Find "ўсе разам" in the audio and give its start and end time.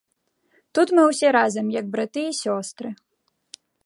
1.09-1.65